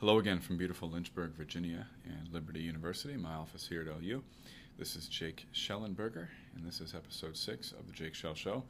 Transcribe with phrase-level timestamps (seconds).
[0.00, 4.22] Hello again from beautiful Lynchburg, Virginia, and Liberty University, my office here at LU.
[4.78, 8.62] This is Jake Shellenberger, and this is episode six of the Jake Shell Show.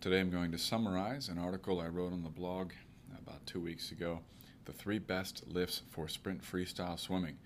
[0.00, 2.70] Today I'm going to summarize an article I wrote on the blog
[3.18, 4.20] about two weeks ago
[4.64, 7.36] The Three Best Lifts for Sprint Freestyle Swimming.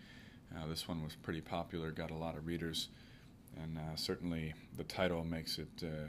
[0.57, 2.91] Uh, this one was pretty popular, got a lot of readers,
[3.61, 6.07] and uh, certainly the title makes it uh,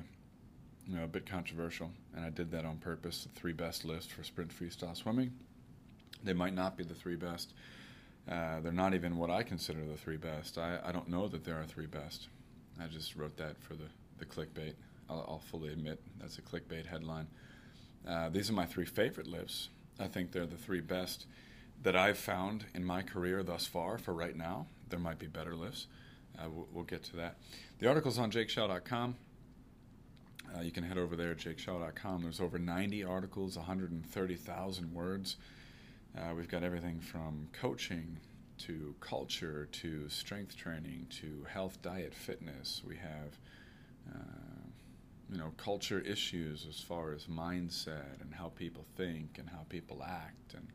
[0.86, 3.24] you know, a bit controversial, and I did that on purpose.
[3.24, 5.32] The three best lifts for sprint freestyle swimming.
[6.24, 7.54] They might not be the three best.
[8.30, 10.58] Uh, they're not even what I consider the three best.
[10.58, 12.28] I, I don't know that there are three best.
[12.82, 13.86] I just wrote that for the,
[14.18, 14.74] the clickbait.
[15.10, 17.28] I'll, I'll fully admit that's a clickbait headline.
[18.08, 19.70] Uh, these are my three favorite lifts.
[20.00, 21.26] I think they're the three best
[21.84, 24.68] that I've found in my career thus far for right now.
[24.90, 25.88] There might be better lifts.
[26.38, 27.38] Uh, we'll, we'll, get to that.
[27.80, 29.16] The article's on jakeshell.com.
[30.56, 32.22] Uh, you can head over there at jakeshell.com.
[32.22, 35.38] There's over 90 articles, 130,000 words.
[36.18, 38.18] Uh, we've got everything from coaching
[38.58, 42.82] to culture to strength training to health, diet, fitness.
[42.88, 43.38] We have,
[44.16, 44.66] uh,
[45.32, 50.04] you know, culture issues as far as mindset and how people think and how people
[50.04, 50.56] act.
[50.56, 50.68] And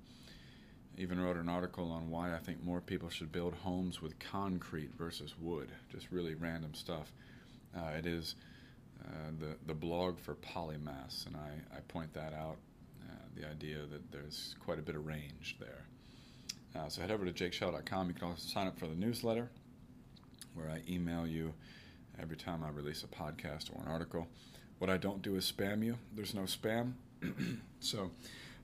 [0.96, 4.94] even wrote an article on why I think more people should build homes with concrete
[4.96, 5.70] versus wood.
[5.90, 7.12] Just really random stuff.
[7.76, 8.36] Uh, it is
[9.04, 12.58] uh, the the blog for polymaths, and I, I point that out
[13.36, 15.86] the idea that there's quite a bit of range there.
[16.74, 18.08] Uh, so head over to jakeshell.com.
[18.08, 19.50] You can also sign up for the newsletter
[20.54, 21.54] where I email you
[22.20, 24.26] every time I release a podcast or an article.
[24.78, 25.98] What I don't do is spam you.
[26.14, 26.94] There's no spam.
[27.80, 28.10] so,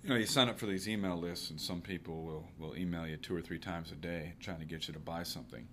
[0.03, 3.07] you know, you sign up for these email lists, and some people will, will email
[3.07, 5.67] you two or three times a day trying to get you to buy something.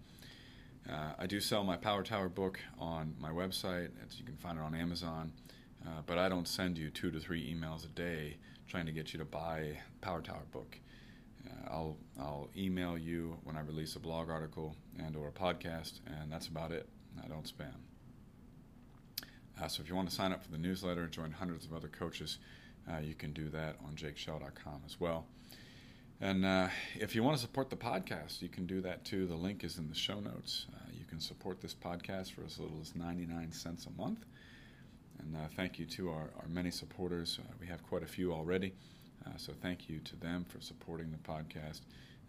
[0.90, 3.90] Uh, I do sell my Power Tower book on my website.
[4.18, 5.32] You can find it on Amazon.
[5.86, 9.14] Uh, but I don't send you two to three emails a day trying to get
[9.14, 10.78] you to buy Power Tower book.
[11.46, 16.00] Uh, I'll I'll email you when I release a blog article and or a podcast,
[16.08, 16.88] and that's about it.
[17.24, 17.76] I don't spam.
[19.62, 21.74] Uh, so if you want to sign up for the newsletter, and join hundreds of
[21.74, 22.40] other coaches,
[22.92, 25.26] uh, you can do that on jakeshell.com as well.
[26.22, 29.28] And uh, if you want to support the podcast, you can do that too.
[29.28, 30.66] The link is in the show notes.
[30.74, 34.26] Uh, you can support this podcast for as little as 99 cents a month.
[35.20, 37.40] And uh, thank you to our, our many supporters.
[37.42, 38.74] Uh, we have quite a few already.
[39.26, 41.82] Uh, so thank you to them for supporting the podcast.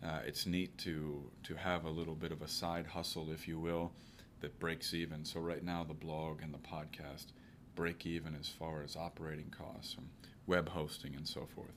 [0.05, 3.59] Uh, it's neat to to have a little bit of a side hustle, if you
[3.59, 3.93] will,
[4.41, 5.25] that breaks even.
[5.25, 7.27] So right now, the blog and the podcast
[7.75, 10.09] break even as far as operating costs, and
[10.47, 11.73] web hosting, and so forth.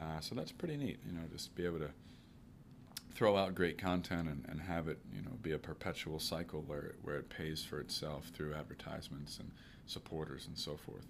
[0.00, 1.90] Uh, so that's pretty neat, you know, just be able to
[3.14, 6.94] throw out great content and, and have it, you know, be a perpetual cycle where
[7.02, 9.50] where it pays for itself through advertisements and
[9.86, 11.06] supporters and so forth.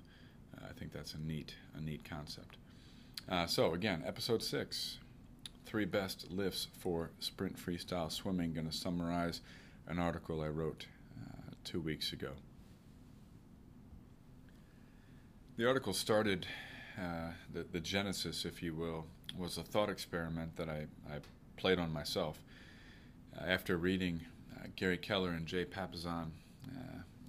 [0.56, 2.56] Uh, I think that's a neat, a neat concept.
[3.28, 4.98] Uh, so again, episode six,
[5.64, 8.53] three best lifts for sprint freestyle swimming.
[8.53, 9.41] Going to summarize
[9.88, 10.87] an article I wrote
[11.20, 12.31] uh, two weeks ago.
[15.56, 16.47] The article started,
[16.98, 19.06] uh, the, the genesis, if you will,
[19.37, 21.19] was a thought experiment that I, I
[21.56, 22.38] played on myself.
[23.37, 24.20] Uh, after reading
[24.54, 26.31] uh, Gary Keller and Jay Papasan,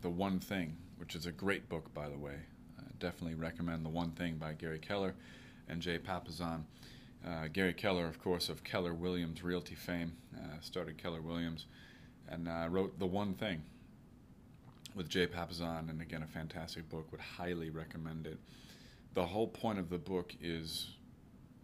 [0.01, 2.35] The One Thing, which is a great book, by the way.
[2.77, 5.13] Uh, definitely recommend The One Thing by Gary Keller
[5.69, 6.63] and Jay Papasan.
[7.25, 11.65] Uh, Gary Keller, of course, of Keller Williams Realty fame, uh, started Keller Williams
[12.29, 13.63] and uh, wrote The One Thing
[14.95, 17.11] with Jay Papasan, and again, a fantastic book.
[17.11, 18.39] Would highly recommend it.
[19.13, 20.89] The whole point of the book is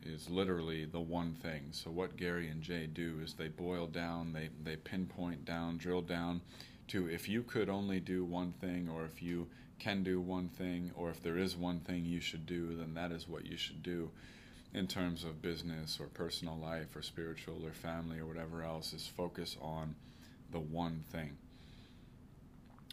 [0.05, 1.67] is literally the one thing.
[1.71, 6.01] So what Gary and Jay do is they boil down, they they pinpoint down, drill
[6.01, 6.41] down
[6.93, 9.47] to if you could only do one thing, or if you
[9.79, 13.11] can do one thing, or if there is one thing you should do, then that
[13.11, 14.11] is what you should do
[14.75, 19.07] in terms of business or personal life or spiritual or family or whatever else is
[19.07, 19.95] focus on
[20.51, 21.35] the one thing.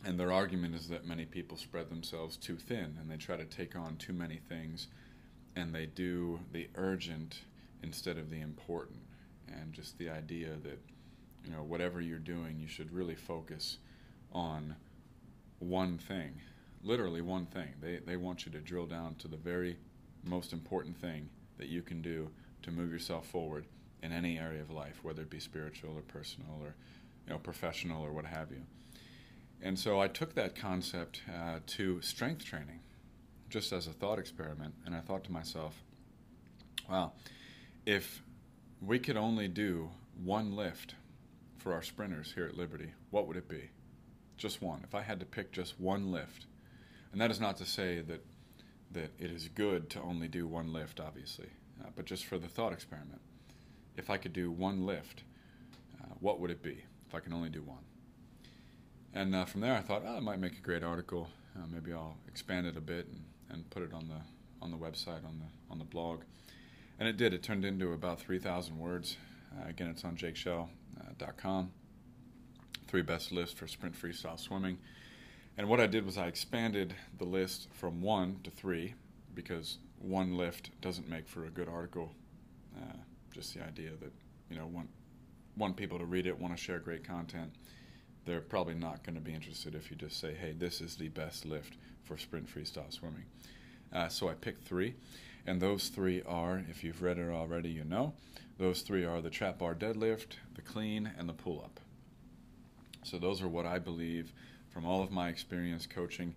[0.03, 3.45] And their argument is that many people spread themselves too thin and they try to
[3.45, 4.87] take on too many things
[5.57, 7.41] and they do the urgent
[7.83, 9.01] instead of the important.
[9.49, 10.79] And just the idea that,
[11.45, 13.77] you know, whatever you're doing, you should really focus
[14.33, 14.77] on
[15.59, 16.41] one thing,
[16.83, 17.69] literally one thing.
[17.81, 19.77] They, they want you to drill down to the very
[20.25, 21.29] most important thing
[21.59, 22.31] that you can do
[22.63, 23.67] to move yourself forward
[24.03, 26.75] in any area of life, whether it be spiritual or personal or
[27.27, 28.63] you know professional or what have you.
[29.63, 32.81] And so I took that concept uh, to strength training,
[33.51, 35.75] just as a thought experiment, and I thought to myself,
[36.89, 37.13] wow,
[37.85, 38.23] if
[38.81, 39.91] we could only do
[40.25, 40.95] one lift
[41.59, 43.69] for our sprinters here at Liberty, what would it be?
[44.41, 44.81] Just one.
[44.83, 46.47] If I had to pick just one lift,
[47.13, 48.25] and that is not to say that
[48.93, 51.49] that it is good to only do one lift, obviously,
[51.81, 53.21] uh, but just for the thought experiment.
[53.97, 55.23] if I could do one lift,
[56.01, 57.85] uh, what would it be if I can only do one?
[59.15, 61.29] And uh, from there, I thought, oh, I might make a great article.
[61.57, 64.21] Uh, maybe I'll expand it a bit and, and put it on the
[64.63, 66.23] on the website on the on the blog.
[66.99, 67.33] And it did.
[67.33, 69.17] It turned into about 3,000 words.
[69.57, 71.71] Uh, again, it's on jakeshell.com.
[72.91, 74.77] Three best lists for sprint freestyle swimming.
[75.57, 78.95] And what I did was I expanded the list from one to three
[79.33, 82.11] because one lift doesn't make for a good article.
[82.77, 82.97] Uh,
[83.33, 84.13] just the idea that
[84.51, 84.89] you know want
[85.57, 87.53] want people to read it, want to share great content.
[88.25, 91.11] They're probably not going to be interested if you just say, "Hey, this is the
[91.11, 93.27] best lift for sprint freestyle swimming."
[93.93, 94.97] Uh, so I picked three,
[95.47, 98.15] and those three are, if you've read it already, you know,
[98.59, 101.79] those three are the trap bar deadlift, the clean, and the pull up.
[103.03, 104.33] So those are what I believe
[104.71, 106.35] from all of my experience coaching,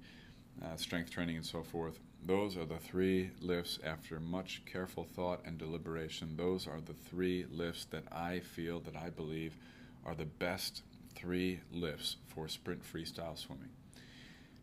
[0.64, 2.00] uh, strength training, and so forth.
[2.26, 6.38] Those are the three lifts after much careful thought and deliberation.
[6.38, 9.58] Those are the three lifts that I feel that I believe
[10.06, 10.82] are the best
[11.16, 13.70] three lifts for sprint freestyle swimming.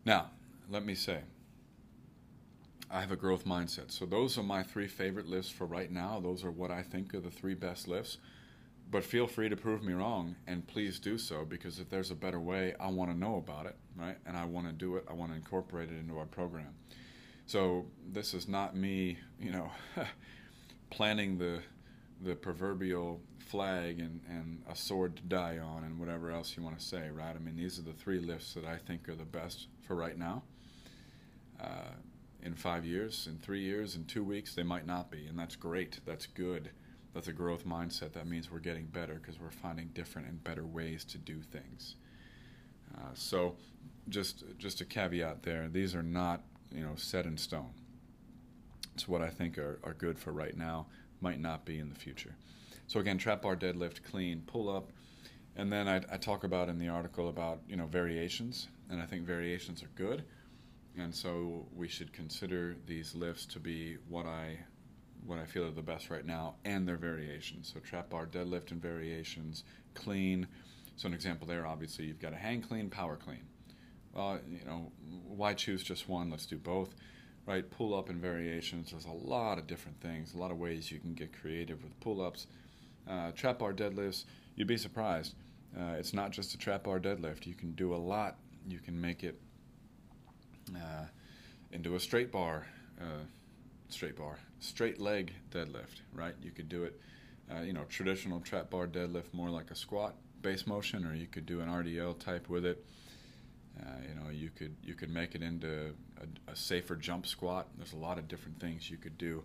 [0.05, 0.31] Now,
[0.69, 1.19] let me say,
[2.89, 3.91] I have a growth mindset.
[3.91, 6.19] So those are my three favorite lifts for right now.
[6.19, 8.17] Those are what I think are the three best lifts.
[8.91, 12.15] But feel free to prove me wrong, and please do so because if there's a
[12.15, 14.17] better way, I want to know about it, right?
[14.25, 15.05] And I want to do it.
[15.09, 16.75] I want to incorporate it into our program.
[17.45, 19.71] So this is not me, you know,
[20.89, 21.61] planting the
[22.23, 26.77] the proverbial flag and, and a sword to die on and whatever else you want
[26.77, 27.35] to say, right?
[27.35, 30.17] I mean, these are the three lifts that I think are the best for right
[30.17, 30.43] now.
[31.59, 31.95] Uh,
[32.43, 35.55] in five years, in three years, in two weeks, they might not be, and that's
[35.55, 35.99] great.
[36.05, 36.69] That's good.
[37.13, 38.13] That's a growth mindset.
[38.13, 41.95] That means we're getting better because we're finding different and better ways to do things.
[42.95, 43.55] Uh, so,
[44.09, 45.67] just just a caveat there.
[45.69, 46.41] These are not
[46.71, 47.71] you know set in stone.
[48.93, 50.87] It's what I think are, are good for right now.
[51.21, 52.35] Might not be in the future.
[52.87, 54.91] So again, trap bar deadlift, clean, pull up,
[55.55, 59.05] and then I, I talk about in the article about you know variations, and I
[59.05, 60.23] think variations are good
[60.97, 64.59] and so we should consider these lifts to be what I
[65.25, 67.71] what I feel are the best right now and their variations.
[67.73, 69.63] So trap bar deadlift and variations,
[69.93, 70.47] clean.
[70.95, 73.43] So an example there, obviously, you've got a hang clean, power clean.
[74.13, 74.91] Well, you know,
[75.27, 76.29] why choose just one?
[76.29, 76.93] Let's do both,
[77.45, 77.69] right?
[77.69, 78.91] Pull up and variations.
[78.91, 81.97] There's a lot of different things, a lot of ways you can get creative with
[82.01, 82.47] pull ups.
[83.09, 84.25] Uh, trap bar deadlifts,
[84.55, 85.35] you'd be surprised.
[85.77, 87.45] Uh, it's not just a trap bar deadlift.
[87.45, 88.37] You can do a lot.
[88.67, 89.39] You can make it
[90.75, 91.05] uh,
[91.71, 92.67] into a straight bar,
[92.99, 93.23] uh,
[93.93, 96.35] straight bar, straight leg deadlift, right?
[96.41, 96.99] You could do it,
[97.51, 101.27] uh, you know, traditional trap bar deadlift, more like a squat base motion, or you
[101.27, 102.83] could do an RDL type with it.
[103.79, 107.67] Uh, you know, you could you could make it into a, a, safer jump squat.
[107.77, 109.43] There's a lot of different things you could do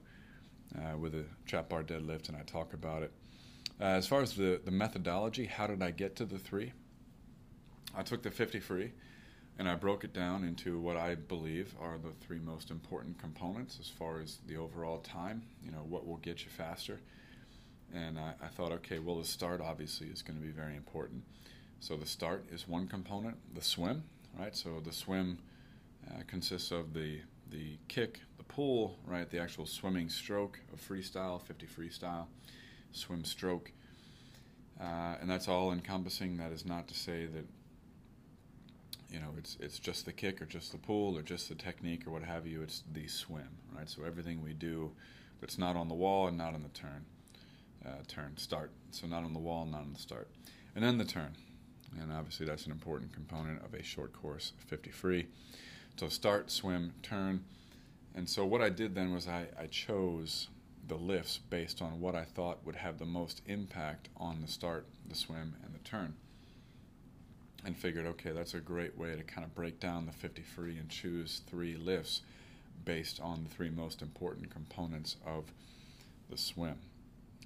[0.76, 3.12] uh, with a trap bar deadlift, and I talk about it.
[3.80, 6.72] Uh, as far as the, the methodology, how did I get to the three?
[7.94, 8.92] I took the 50 free
[9.58, 13.78] and I broke it down into what I believe are the three most important components
[13.80, 17.00] as far as the overall time, you know, what will get you faster.
[17.94, 21.22] And I, I thought, okay, well, the start obviously is going to be very important.
[21.80, 24.04] So the start is one component, the swim,
[24.38, 24.54] right?
[24.54, 25.38] So the swim
[26.10, 27.20] uh, consists of the,
[27.50, 29.30] the kick, the pull, right?
[29.30, 32.26] The actual swimming stroke of freestyle, 50 freestyle,
[32.92, 33.72] swim stroke.
[34.78, 36.36] Uh, and that's all encompassing.
[36.36, 37.46] That is not to say that
[39.16, 42.06] you know, it's it's just the kick or just the pull or just the technique
[42.06, 42.60] or what have you.
[42.60, 43.88] It's the swim, right?
[43.88, 44.92] So everything we do
[45.40, 47.06] that's not on the wall and not on the turn,
[47.86, 48.72] uh, turn start.
[48.90, 50.28] So not on the wall, not on the start,
[50.74, 51.34] and then the turn,
[51.98, 55.28] and obviously that's an important component of a short course 50 free.
[55.96, 57.42] So start, swim, turn,
[58.14, 60.48] and so what I did then was I, I chose
[60.88, 64.84] the lifts based on what I thought would have the most impact on the start,
[65.08, 66.16] the swim, and the turn
[67.66, 70.78] and figured, okay, that's a great way to kind of break down the 50 free
[70.78, 72.22] and choose three lifts
[72.84, 75.52] based on the three most important components of
[76.30, 76.78] the swim.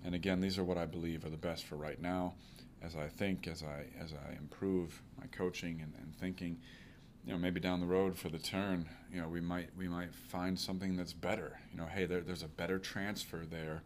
[0.05, 2.35] And again, these are what I believe are the best for right now.
[2.83, 6.59] As I think, as I as I improve my coaching and, and thinking,
[7.27, 10.15] you know, maybe down the road for the turn, you know, we might we might
[10.15, 11.59] find something that's better.
[11.73, 13.83] You know, hey, there, there's a better transfer there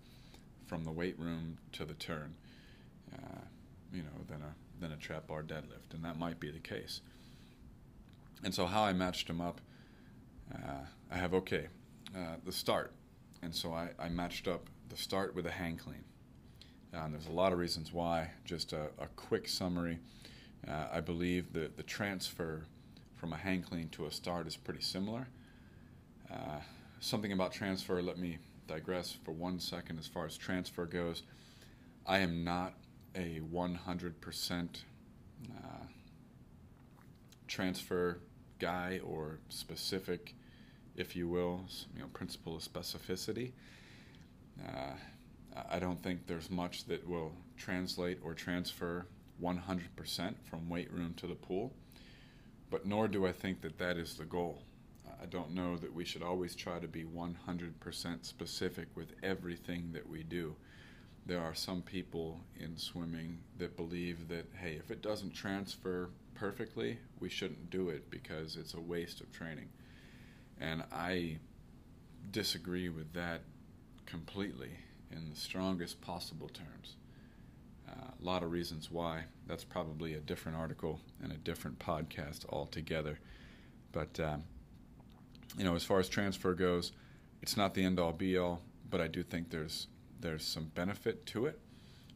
[0.66, 2.34] from the weight room to the turn.
[3.12, 3.40] Uh,
[3.92, 7.00] you know, than a than a trap bar deadlift, and that might be the case.
[8.42, 9.60] And so, how I matched them up,
[10.54, 11.68] uh, I have okay,
[12.16, 12.92] uh, the start,
[13.42, 16.04] and so I, I matched up the start with a hang clean.
[16.94, 18.30] Uh, and there's a lot of reasons why.
[18.44, 19.98] Just a, a quick summary.
[20.68, 22.64] Uh, I believe that the transfer
[23.16, 25.26] from a hang clean to a start is pretty similar.
[26.30, 26.60] Uh,
[27.00, 31.22] something about transfer, let me digress for one second as far as transfer goes.
[32.06, 32.74] I am not
[33.14, 34.68] a 100%
[35.50, 35.58] uh,
[37.46, 38.18] transfer
[38.58, 40.34] guy or specific,
[40.96, 43.52] if you will, you know, principle of specificity.
[44.66, 44.92] Uh,
[45.70, 49.06] I don't think there's much that will translate or transfer
[49.42, 51.72] 100% from weight room to the pool,
[52.70, 54.62] but nor do I think that that is the goal.
[55.20, 60.08] I don't know that we should always try to be 100% specific with everything that
[60.08, 60.54] we do.
[61.26, 66.98] There are some people in swimming that believe that, hey, if it doesn't transfer perfectly,
[67.20, 69.68] we shouldn't do it because it's a waste of training.
[70.60, 71.38] And I
[72.30, 73.42] disagree with that
[74.06, 74.70] completely
[75.10, 76.96] in the strongest possible terms.
[77.88, 79.24] Uh, a lot of reasons why.
[79.46, 83.18] That's probably a different article and a different podcast altogether.
[83.92, 84.44] But, um,
[85.56, 86.92] you know, as far as transfer goes,
[87.42, 89.86] it's not the end all be all, but I do think there's
[90.24, 91.60] there's some benefit to it.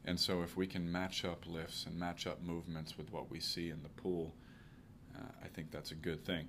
[0.06, 3.38] And so if we can match up lifts and match up movements with what we
[3.38, 4.34] see in the pool,
[5.14, 6.48] uh, I think that's a good thing.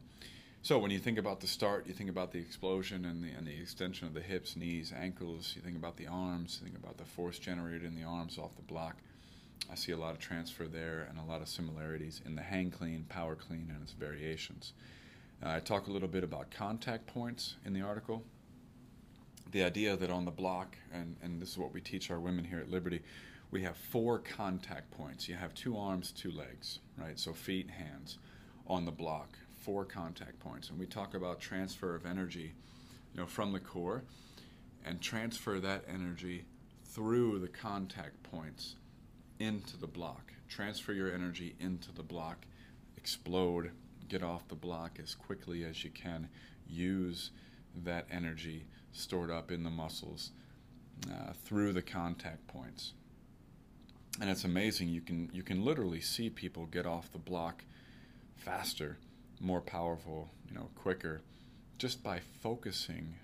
[0.62, 3.46] So when you think about the start, you think about the explosion and the, and
[3.46, 5.54] the extension of the hips, knees, ankles.
[5.56, 6.60] You think about the arms.
[6.62, 8.96] You think about the force generated in the arms off the block.
[9.70, 12.72] I see a lot of transfer there and a lot of similarities in the hang
[12.72, 14.72] clean, power clean, and its variations.
[15.44, 18.24] Uh, I talk a little bit about contact points in the article.
[19.52, 22.46] The idea that on the block, and, and this is what we teach our women
[22.46, 23.02] here at Liberty,
[23.52, 25.28] we have four contact points.
[25.28, 27.18] You have two arms, two legs, right?
[27.18, 28.20] So feet, hands
[28.68, 32.54] on the block four contact points, and we talk about transfer of energy,
[33.14, 34.04] you know, from the core,
[34.86, 36.46] and transfer that energy
[36.86, 38.76] through the contact points
[39.40, 40.34] into the block.
[40.48, 42.46] Transfer your energy into the block,
[42.98, 43.72] explode,
[44.08, 46.28] get off the block as quickly as you can.
[46.68, 47.32] Use
[47.84, 50.32] that energy stored up in the muscles
[51.08, 52.94] uh, through the contact points.
[54.20, 54.90] And it's amazing.
[54.90, 57.64] You can you can literally see people get off the block
[58.36, 58.98] faster
[59.40, 61.22] more powerful, you know, quicker,
[61.78, 63.16] just by focusing,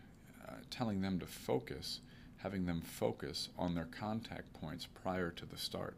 [0.48, 2.00] uh, telling them to focus,
[2.38, 5.98] having them focus on their contact points prior to the start.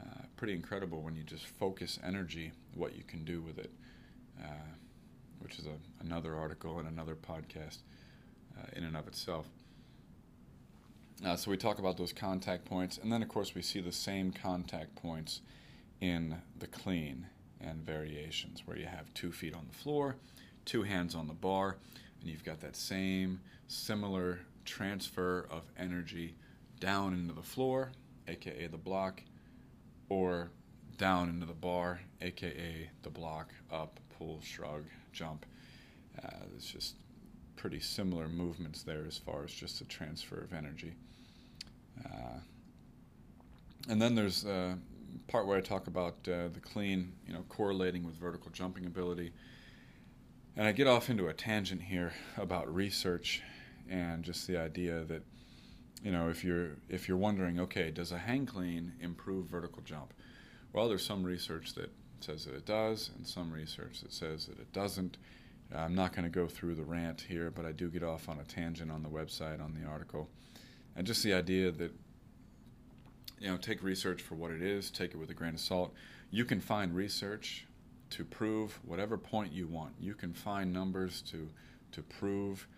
[0.00, 3.70] Uh, pretty incredible when you just focus energy, what you can do with it,
[4.42, 4.72] uh,
[5.40, 7.78] which is a, another article and another podcast
[8.74, 9.46] in and of itself.
[11.24, 13.92] Uh, so we talk about those contact points, and then of course we see the
[13.92, 15.42] same contact points
[16.00, 17.26] in the clean
[17.60, 20.16] and variations where you have two feet on the floor,
[20.64, 21.76] two hands on the bar,
[22.20, 26.34] and you've got that same similar transfer of energy
[26.80, 27.92] down into the floor,
[28.26, 29.22] aka the block,
[30.08, 30.50] or
[30.96, 35.44] down into the bar, aka the block, up, pull, shrug, jump.
[36.22, 36.94] Uh, it's just
[37.60, 40.94] pretty similar movements there as far as just the transfer of energy.
[42.02, 42.38] Uh,
[43.86, 44.74] and then there's uh,
[45.28, 49.32] part where I talk about uh, the clean, you know, correlating with vertical jumping ability.
[50.56, 53.42] And I get off into a tangent here about research
[53.90, 55.22] and just the idea that,
[56.02, 60.14] you know, if you're if you're wondering, okay, does a hang clean improve vertical jump?
[60.72, 61.90] Well, there's some research that
[62.20, 65.18] says that it does, and some research that says that it doesn't.
[65.74, 68.28] Uh, I'm not going to go through the rant here, but I do get off
[68.28, 70.28] on a tangent on the website on the article,
[70.96, 71.92] and just the idea that
[73.40, 75.94] you know, take research for what it is, take it with a grain of salt.
[76.30, 77.66] You can find research
[78.10, 79.94] to prove whatever point you want.
[79.98, 81.48] You can find numbers to
[81.92, 82.68] to prove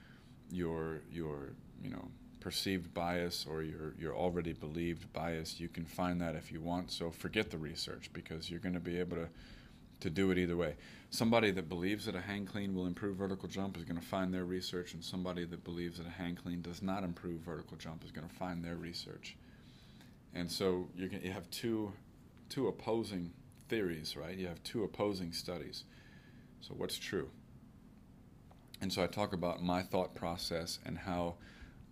[0.50, 1.50] your your
[1.82, 2.08] you know
[2.40, 5.58] perceived bias or your your already believed bias.
[5.58, 6.92] You can find that if you want.
[6.92, 9.28] So forget the research because you're going to be able to
[10.02, 10.75] to do it either way.
[11.11, 14.32] Somebody that believes that a hang clean will improve vertical jump is going to find
[14.32, 18.04] their research, and somebody that believes that a hang clean does not improve vertical jump
[18.04, 19.37] is going to find their research.
[20.35, 21.92] And so you can you have two
[22.49, 23.32] two opposing
[23.68, 24.37] theories, right?
[24.37, 25.85] You have two opposing studies.
[26.61, 27.28] So what's true?
[28.80, 31.37] And so I talk about my thought process and how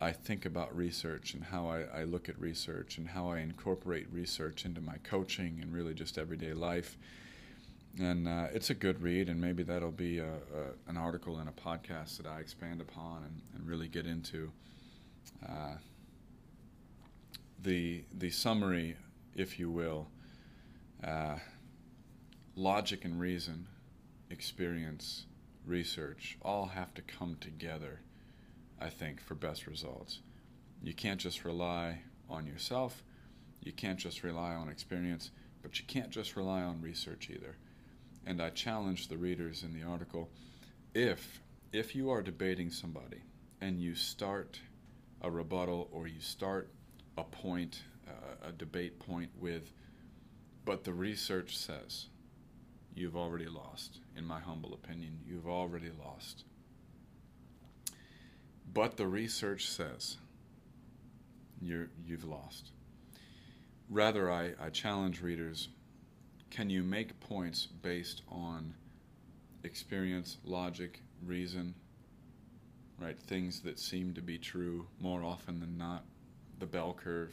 [0.01, 4.07] I think about research and how I, I look at research and how I incorporate
[4.11, 6.97] research into my coaching and really just everyday life.
[7.99, 11.49] And uh, it's a good read, and maybe that'll be a, a, an article and
[11.49, 14.53] a podcast that I expand upon and, and really get into.
[15.47, 15.75] Uh,
[17.63, 18.97] the the summary,
[19.35, 20.09] if you will,
[21.05, 21.37] uh,
[22.55, 23.67] logic and reason,
[24.31, 25.27] experience,
[25.67, 28.01] research, all have to come together.
[28.81, 30.21] I think for best results.
[30.83, 33.03] You can't just rely on yourself.
[33.63, 35.31] You can't just rely on experience,
[35.61, 37.57] but you can't just rely on research either.
[38.27, 40.31] And I challenge the readers in the article
[40.95, 41.41] if
[41.73, 43.23] if you are debating somebody
[43.61, 44.59] and you start
[45.23, 46.69] a rebuttal or you start
[47.17, 47.83] a point
[48.43, 49.73] a, a debate point with,
[50.65, 52.07] but the research says
[52.95, 54.01] you've already lost.
[54.17, 56.45] In my humble opinion, you've already lost.
[58.73, 60.17] But the research says
[61.61, 62.71] you're, you've lost.
[63.89, 65.69] Rather, I, I challenge readers
[66.51, 68.75] can you make points based on
[69.65, 71.75] experience, logic, reason,
[72.99, 73.19] right?
[73.19, 76.05] Things that seem to be true more often than not.
[76.59, 77.33] The bell curve,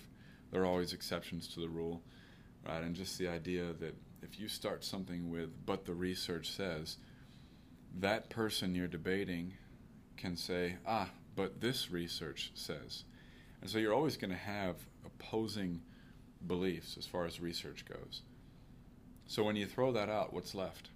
[0.51, 2.01] there are always exceptions to the rule,
[2.65, 2.81] right?
[2.81, 6.97] And just the idea that if you start something with, but the research says,
[7.99, 9.53] that person you're debating
[10.15, 13.03] can say, ah, but this research says.
[13.61, 15.81] And so you're always going to have opposing
[16.45, 18.21] beliefs as far as research goes.
[19.27, 20.89] So when you throw that out, what's left?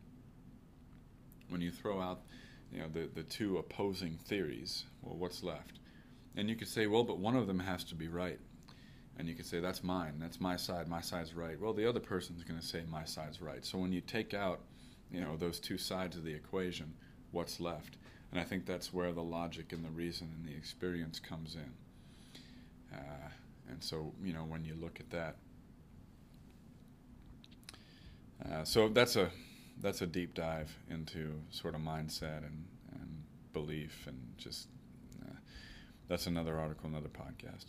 [1.49, 2.21] When you throw out
[2.71, 5.79] you know the, the two opposing theories, well what's left?
[6.35, 8.39] And you could say, well, but one of them has to be right.
[9.17, 11.59] And you could say, that's mine, that's my side, my side's right.
[11.59, 13.65] Well, the other person's going to say my side's right.
[13.65, 14.61] So when you take out,
[15.11, 16.93] you know, those two sides of the equation,
[17.31, 17.97] what's left?
[18.31, 22.97] And I think that's where the logic and the reason and the experience comes in.
[22.97, 23.29] Uh,
[23.69, 25.35] and so, you know, when you look at that,
[28.49, 29.29] uh, so that's a
[29.81, 34.67] that's a deep dive into sort of mindset and, and belief and just
[35.23, 35.33] uh,
[36.07, 37.65] that's another article, another podcast.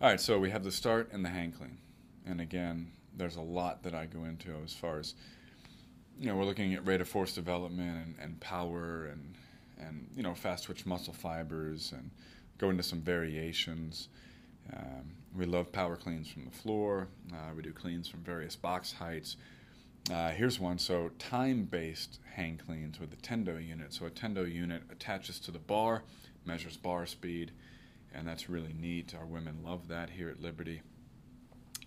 [0.00, 1.78] All right, so we have the start and the hang clean,
[2.26, 5.14] and again, there's a lot that I go into as far as
[6.18, 9.34] you know we're looking at rate of force development and, and power and
[9.78, 12.10] and you know fast twitch muscle fibers and
[12.58, 14.08] go into some variations.
[14.72, 17.08] Um, we love power cleans from the floor.
[17.32, 19.36] Uh, we do cleans from various box heights.
[20.10, 20.78] Uh, here's one.
[20.78, 23.92] So time-based hang cleans with a tendo unit.
[23.92, 26.02] So a tendo unit attaches to the bar,
[26.44, 27.52] measures bar speed,
[28.12, 29.14] and that's really neat.
[29.18, 30.82] Our women love that here at Liberty.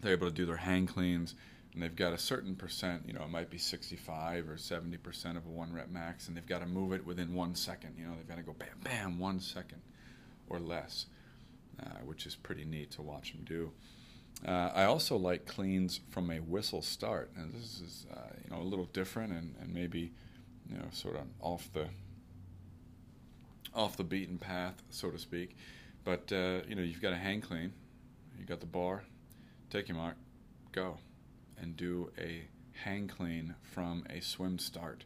[0.01, 1.35] They're able to do their hang cleans,
[1.73, 3.03] and they've got a certain percent.
[3.05, 6.37] You know, it might be 65 or 70 percent of a one rep max, and
[6.37, 7.95] they've got to move it within one second.
[7.97, 9.81] You know, they've got to go bam, bam, one second
[10.47, 11.07] or less,
[11.83, 13.71] uh, which is pretty neat to watch them do.
[14.43, 18.61] Uh, I also like cleans from a whistle start, and this is uh, you know
[18.61, 20.11] a little different and, and maybe
[20.69, 21.87] you know sort of off the
[23.73, 25.55] off the beaten path, so to speak.
[26.03, 27.73] But uh, you know you've got a hang clean,
[28.39, 29.03] you got the bar,
[29.69, 30.15] take your mark,
[30.71, 30.97] go,
[31.59, 32.43] and do a
[32.83, 35.05] hang clean from a swim start.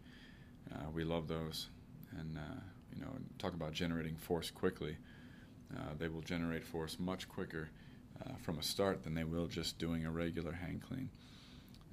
[0.73, 1.69] Uh, we love those,
[2.17, 2.61] and uh,
[2.93, 4.97] you know talk about generating force quickly.
[5.75, 7.69] Uh, they will generate force much quicker
[8.25, 11.09] uh, from a start than they will just doing a regular hang clean.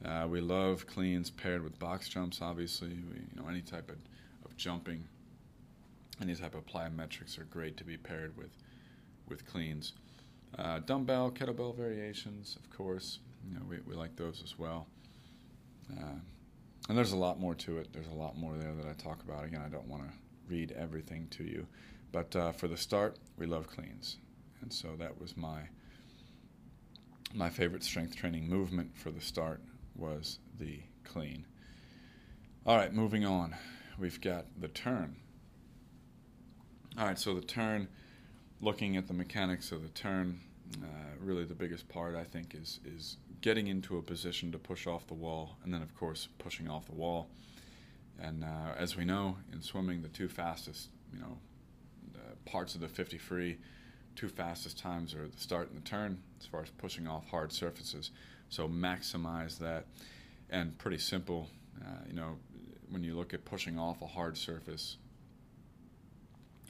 [0.05, 2.43] Uh, we love cleans paired with box jumps.
[2.43, 3.97] Obviously, we, you know any type of,
[4.45, 5.05] of jumping,
[6.21, 8.51] any type of plyometrics are great to be paired with
[9.29, 9.95] with cleans.
[10.59, 14.87] Uh, dumbbell, kettlebell variations, of course, you know we, we like those as well.
[15.93, 16.19] Uh,
[16.89, 17.89] and there's a lot more to it.
[17.93, 19.45] There's a lot more there that I talk about.
[19.45, 20.11] Again, I don't want to
[20.49, 21.67] read everything to you,
[22.13, 24.19] but uh, for the start, we love cleans,
[24.61, 25.63] and so that was my
[27.35, 29.61] my favorite strength training movement for the start
[29.95, 31.45] was the clean.
[32.65, 33.55] All right, moving on.
[33.99, 35.17] We've got the turn.
[36.99, 37.89] All right, so the turn,
[38.61, 40.41] looking at the mechanics of the turn,
[40.83, 40.87] uh,
[41.21, 45.07] really the biggest part I think is is getting into a position to push off
[45.07, 47.29] the wall, and then of course pushing off the wall.
[48.19, 51.37] And uh, as we know in swimming, the two fastest, you know,
[52.47, 53.59] parts of the 50 free
[54.17, 57.53] two fastest times are the start and the turn as far as pushing off hard
[57.53, 58.11] surfaces.
[58.49, 59.87] So maximize that.
[60.51, 61.49] And pretty simple,
[61.81, 62.37] uh, you know,
[62.91, 64.97] when you look at pushing off a hard surface,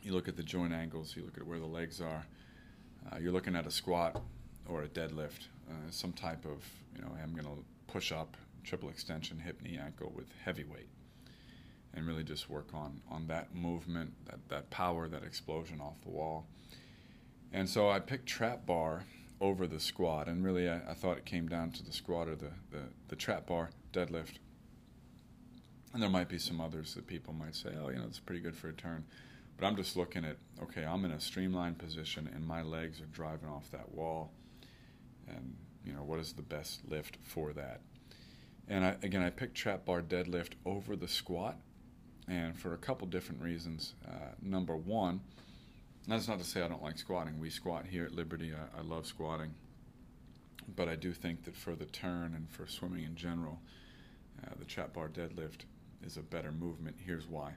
[0.02, 2.26] you look at the joint angles, you look at where the legs are,
[3.10, 4.20] uh, you're looking at a squat
[4.68, 8.88] or a deadlift, uh, some type of, you know, I'm going to push up, triple
[8.88, 10.88] extension, hip, knee, ankle with heavy weight.
[11.94, 16.10] And really just work on, on that movement, that, that power, that explosion off the
[16.10, 16.46] wall.
[17.52, 19.04] And so I picked trap bar
[19.40, 22.36] over the squat, and really I, I thought it came down to the squat or
[22.36, 24.38] the, the, the trap bar deadlift.
[25.92, 28.40] And there might be some others that people might say, oh, you know, it's pretty
[28.40, 29.04] good for a turn.
[29.56, 33.06] But I'm just looking at, okay, I'm in a streamlined position and my legs are
[33.06, 34.30] driving off that wall.
[35.26, 37.80] And, you know, what is the best lift for that?
[38.68, 41.56] And I, again, I picked trap bar deadlift over the squat,
[42.28, 43.94] and for a couple different reasons.
[44.06, 45.20] Uh, number one,
[46.08, 47.38] that's not to say I don't like squatting.
[47.40, 48.52] We squat here at Liberty.
[48.54, 49.54] I, I love squatting.
[50.74, 53.60] But I do think that for the turn and for swimming in general,
[54.44, 55.60] uh, the trap bar deadlift
[56.04, 56.96] is a better movement.
[57.04, 57.52] Here's why.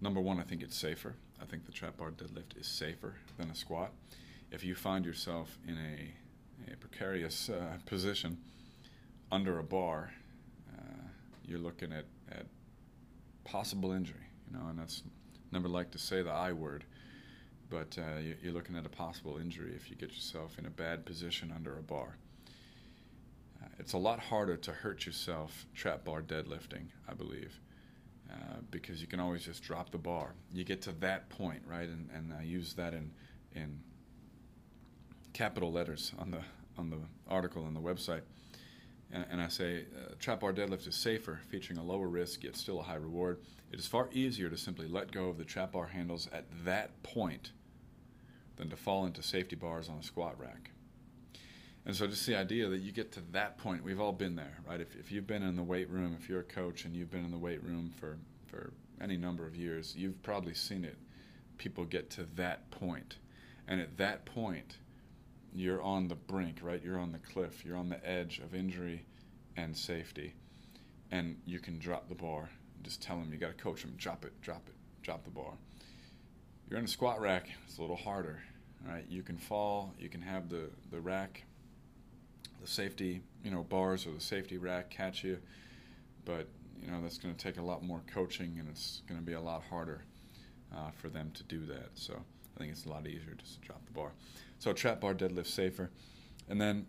[0.00, 1.14] Number one, I think it's safer.
[1.40, 3.92] I think the trap bar deadlift is safer than a squat.
[4.50, 6.12] If you find yourself in a
[6.72, 8.38] a precarious uh, position
[9.30, 10.12] under a bar,
[10.76, 11.06] uh,
[11.44, 12.46] you're looking at, at
[13.44, 15.02] possible injury, you know, and that's
[15.52, 16.84] never like to say the I word,
[17.70, 21.04] but uh, you're looking at a possible injury if you get yourself in a bad
[21.04, 22.16] position under a bar.
[23.62, 27.58] Uh, it's a lot harder to hurt yourself trap bar deadlifting, I believe,
[28.30, 30.34] uh, because you can always just drop the bar.
[30.52, 31.88] You get to that point, right?
[31.88, 33.10] And, and I use that in
[33.54, 33.80] in
[35.32, 36.40] capital letters on the
[36.78, 38.22] on the article on the website.
[39.10, 42.56] And, and I say uh, trap bar deadlift is safer, featuring a lower risk yet
[42.56, 43.40] still a high reward.
[43.72, 47.02] It is far easier to simply let go of the trap bar handles at that
[47.02, 47.52] point
[48.58, 50.70] than to fall into safety bars on a squat rack.
[51.86, 54.58] And so, just the idea that you get to that point, we've all been there,
[54.68, 54.80] right?
[54.80, 57.24] If, if you've been in the weight room, if you're a coach and you've been
[57.24, 60.98] in the weight room for, for any number of years, you've probably seen it.
[61.56, 63.16] People get to that point.
[63.66, 64.76] And at that point,
[65.54, 66.82] you're on the brink, right?
[66.82, 69.04] You're on the cliff, you're on the edge of injury
[69.56, 70.34] and safety.
[71.10, 72.50] And you can drop the bar.
[72.82, 75.54] Just tell them, you got to coach them, drop it, drop it, drop the bar.
[76.68, 78.42] You're in a squat rack, it's a little harder,
[78.86, 79.04] right?
[79.08, 81.44] You can fall, you can have the, the rack
[82.60, 85.38] the safety, you know, bars or the safety rack catch you.
[86.24, 86.48] But
[86.82, 89.32] you know that's going to take a lot more coaching, and it's going to be
[89.32, 90.04] a lot harder
[90.74, 91.90] uh, for them to do that.
[91.94, 94.12] So I think it's a lot easier just to drop the bar.
[94.58, 95.90] So trap bar deadlift safer,
[96.48, 96.86] and then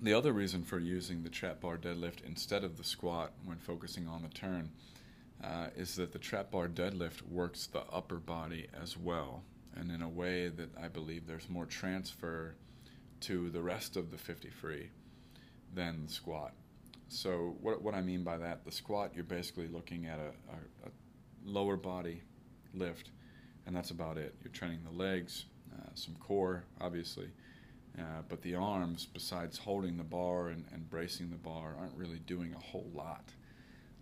[0.00, 4.06] the other reason for using the trap bar deadlift instead of the squat when focusing
[4.06, 4.70] on the turn
[5.44, 9.42] uh, is that the trap bar deadlift works the upper body as well,
[9.76, 12.54] and in a way that I believe there's more transfer
[13.20, 14.90] to the rest of the 50 free
[15.74, 16.52] than the squat.
[17.08, 20.88] So what, what I mean by that, the squat, you're basically looking at a, a,
[20.88, 20.90] a
[21.44, 22.22] lower body
[22.72, 23.10] lift,
[23.66, 24.34] and that's about it.
[24.42, 27.28] You're training the legs, uh, some core, obviously,
[27.98, 32.18] uh, but the arms, besides holding the bar and, and bracing the bar, aren't really
[32.20, 33.24] doing a whole lot,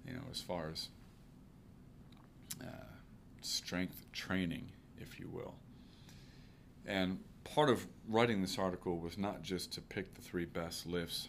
[0.06, 0.88] you know, as far as
[2.60, 2.84] uh,
[3.40, 5.54] strength training, if you will.
[6.86, 11.28] And part of writing this article was not just to pick the three best lifts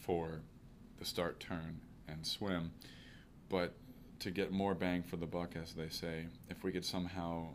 [0.00, 0.40] for
[0.98, 2.72] the start, turn, and swim,
[3.48, 3.74] but
[4.20, 7.46] to get more bang for the buck, as they say, if we could somehow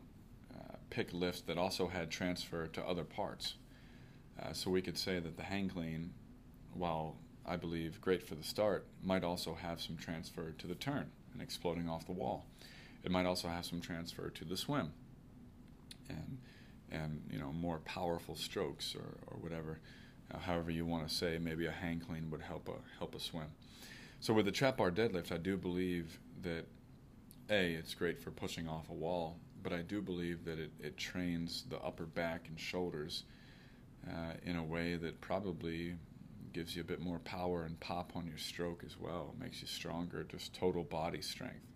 [0.54, 3.56] uh, pick lifts that also had transfer to other parts.
[4.41, 6.12] Uh, so we could say that the hang clean,
[6.73, 11.12] while I believe great for the start, might also have some transfer to the turn
[11.34, 12.45] and exploding off the wall.
[13.04, 14.94] It might also have some transfer to the swim.
[16.10, 16.38] And
[16.92, 19.80] and you know more powerful strokes or, or whatever,
[20.34, 21.38] uh, however you want to say.
[21.39, 23.48] Maybe a hang clean would help a help a swim.
[24.20, 26.66] So with the trap bar deadlift, I do believe that
[27.50, 30.98] a it's great for pushing off a wall, but I do believe that it, it
[30.98, 33.24] trains the upper back and shoulders
[34.08, 35.96] uh, in a way that probably
[36.54, 39.34] gives you a bit more power and pop on your stroke as well.
[39.39, 41.73] Makes you stronger, just total body strength.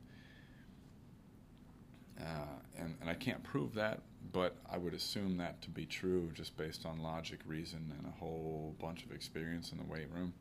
[2.19, 4.01] Uh, and, and I can't prove that,
[4.32, 8.19] but I would assume that to be true just based on logic, reason, and a
[8.19, 10.34] whole bunch of experience in the weight room.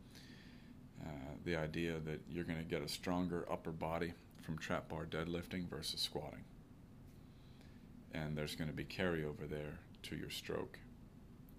[1.05, 1.09] Uh,
[1.45, 5.69] the idea that you're going to get a stronger upper body from trap bar deadlifting
[5.69, 6.45] versus squatting.
[8.15, 10.79] And there's going to be carryover there to your stroke,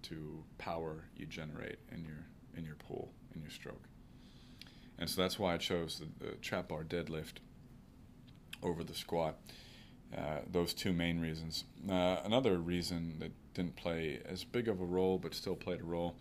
[0.02, 2.24] to power you generate in your
[2.56, 3.84] in your pull, in your stroke.
[4.98, 7.34] And so that's why I chose the, the trap bar deadlift
[8.62, 9.36] over the squat.
[10.16, 11.64] Uh, those two main reasons.
[11.88, 15.84] Uh, another reason that didn't play as big of a role but still played a
[15.84, 16.16] role,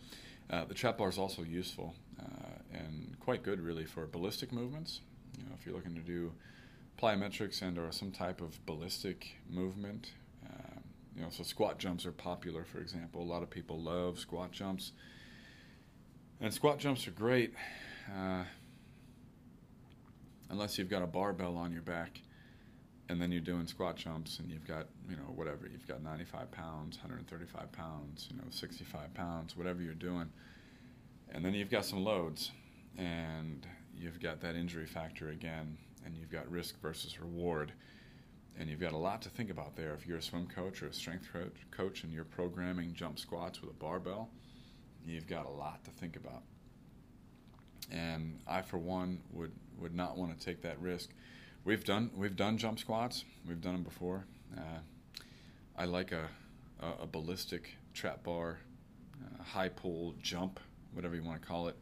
[0.50, 5.00] uh, the trap bar is also useful uh, and quite good really for ballistic movements.
[5.38, 6.34] You know, if you're looking to do
[7.02, 10.12] plyometrics and or some type of ballistic movement,
[10.46, 10.84] um,
[11.16, 13.22] you know, so squat jumps are popular, for example.
[13.22, 14.92] A lot of people love squat jumps,
[16.42, 17.54] and squat jumps are great
[18.14, 18.44] uh,
[20.50, 22.20] unless you've got a barbell on your back
[23.10, 26.52] and then you're doing squat jumps and you've got you know whatever you've got 95
[26.52, 30.30] pounds 135 pounds you know 65 pounds whatever you're doing.
[31.30, 32.52] And then you've got some loads
[32.98, 37.74] and you've got that injury factor again and you've got risk versus reward.
[38.60, 39.94] And you've got a lot to think about there.
[39.94, 41.28] If you're a swim coach or a strength
[41.70, 44.30] coach and you're programming jump squats with a barbell
[45.08, 46.44] you've got a lot to think about.
[47.92, 51.10] And i for one would would not want to take that risk
[51.64, 53.26] We've done we've done jump squats.
[53.48, 54.26] We've done them before.
[54.58, 54.80] Uh,
[55.78, 56.30] I like a,
[56.82, 58.60] a, a ballistic trap bar,
[59.22, 60.60] uh, high pull jump,
[60.94, 61.76] whatever you want to call it.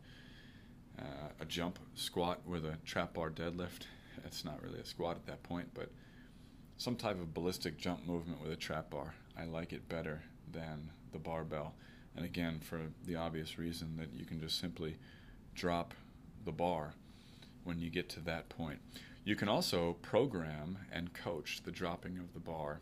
[0.98, 3.84] Uh, a jump squat with a trap bar deadlift.
[4.26, 5.92] It's not really a squat at that point, but
[6.78, 9.14] some type of ballistic jump movement with a trap bar.
[9.38, 11.74] I like it better than the barbell.
[12.16, 14.98] And again, for the obvious reason that you can just simply
[15.54, 15.94] drop
[16.46, 16.94] the bar
[17.64, 18.80] when you get to that point.
[19.26, 22.80] You can also program and coach the dropping of the bar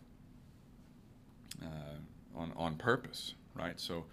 [1.63, 3.79] uh, on, on purpose, right?
[3.79, 4.06] So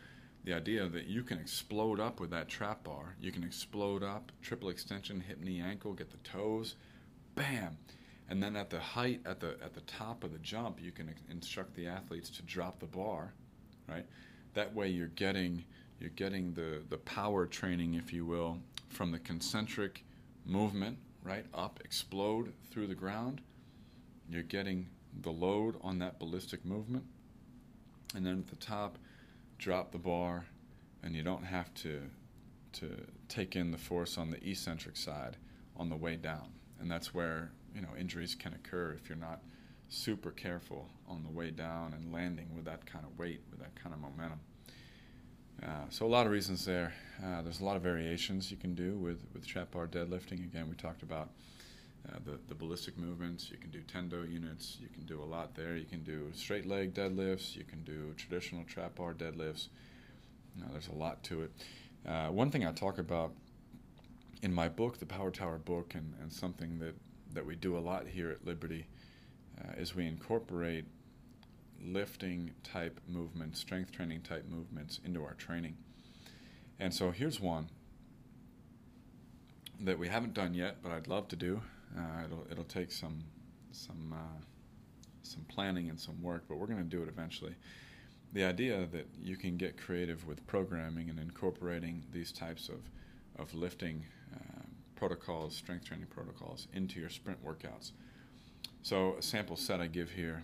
[0.45, 4.31] the idea that you can explode up with that trap bar, you can explode up,
[4.43, 6.77] triple extension, hip, knee, ankle, get the toes,
[7.35, 7.77] bam.
[8.29, 11.13] And then at the height, at the at the top of the jump, you can
[11.31, 13.35] instruct the athletes to drop the bar,
[13.89, 14.07] right?
[14.55, 15.65] That way, you're getting
[15.99, 20.05] you're getting the the power training, if you will, from the concentric
[20.47, 21.45] movement, right?
[21.55, 23.41] Up, explode through the ground.
[24.29, 24.89] You're getting
[25.23, 27.05] the load on that ballistic movement.
[28.15, 28.99] And then at the top,
[29.59, 30.47] drop the bar,
[31.03, 32.01] and you don't have to,
[32.75, 32.97] to
[33.29, 35.37] take in the force on the eccentric side
[35.77, 36.53] on the way down.
[36.81, 39.41] And that's where you know injuries can occur if you're not
[39.89, 43.75] super careful on the way down and landing with that kind of weight, with that
[43.75, 44.41] kind of momentum.
[45.63, 46.95] Uh, so a lot of reasons there.
[47.23, 50.43] Uh, there's a lot of variations you can do with, with trap bar deadlifting.
[50.45, 51.29] Again, we talked about
[52.09, 53.51] uh, the, the ballistic movements.
[53.51, 54.79] You can do tendo units.
[54.81, 55.77] You can do a lot there.
[55.77, 57.57] You can do straight leg deadlifts.
[57.57, 59.69] You can do traditional trap bar deadlifts.
[60.73, 61.51] there's a lot to it.
[62.09, 63.33] Uh, one thing I talk about
[64.43, 66.95] in my book, the Power Tower book, and, and something that,
[67.35, 68.87] that we do a lot here at Liberty
[69.61, 70.87] uh, is we incorporate
[71.85, 75.77] lifting type movements, strength training type movements into our training.
[76.79, 77.69] And so here's one
[79.81, 81.61] that we haven't done yet, but I'd love to do.
[81.97, 83.25] Uh, it'll it'll take some
[83.73, 84.41] some uh,
[85.23, 87.55] some planning and some work, but we're going to do it eventually.
[88.33, 92.81] The idea that you can get creative with programming and incorporating these types of
[93.37, 94.63] of lifting uh,
[94.97, 97.93] protocols, strength training protocols into your sprint workouts.
[98.83, 100.43] So a sample set I give here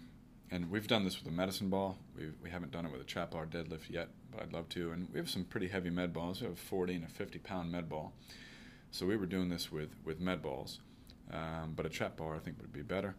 [0.50, 1.98] and we've done this with a medicine ball.
[2.16, 4.92] We've, we haven't done it with a trap bar deadlift yet, but I'd love to.
[4.92, 6.40] And we have some pretty heavy med balls.
[6.40, 8.12] We have a 40 and a 50 pound med ball.
[8.90, 10.80] So we were doing this with, with med balls,
[11.32, 13.14] um, but a trap bar I think would be better.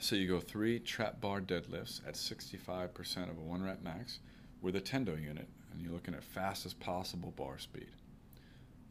[0.00, 4.18] So you go three trap bar deadlifts at 65% of a one rep max
[4.60, 7.88] with a tendo unit, and you're looking at fastest possible bar speed.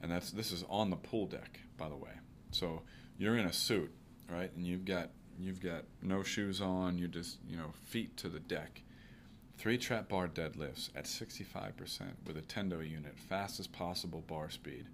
[0.02, 2.12] And that's this is on the pool deck, by the way.
[2.52, 2.82] So
[3.18, 3.94] you're in a suit,
[4.30, 4.52] right?
[4.56, 5.10] And you've got
[5.40, 8.82] you've got no shoes on, you're just, you know, feet to the deck.
[9.58, 14.88] Three trap bar deadlifts at 65% with a tendo unit, fastest possible bar speed,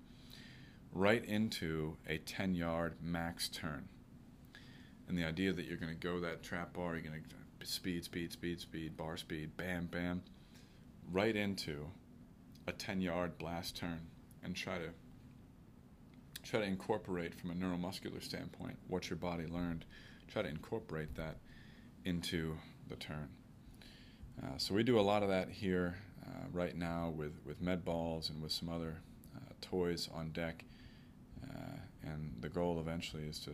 [0.93, 3.88] right into a 10 yard max turn.
[5.08, 7.23] And the idea that you're going to go that trap bar, you're going
[7.60, 10.21] to speed, speed, speed, speed, bar speed, bam, bam,
[11.12, 11.88] right into
[12.67, 14.02] a 10 yard blast turn
[14.43, 14.89] and try to
[16.43, 19.86] try to incorporate from a neuromuscular standpoint what your body learned
[20.29, 21.37] try to incorporate that
[22.05, 22.55] into
[22.87, 23.29] the turn.
[24.41, 27.83] Uh, so we do a lot of that here uh, right now with, with med
[27.83, 28.95] balls and with some other
[29.35, 30.63] uh, toys on deck.
[31.43, 33.51] Uh, and the goal eventually is to,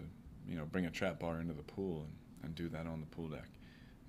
[0.47, 3.07] you know, bring a trap bar into the pool and, and do that on the
[3.07, 3.47] pool deck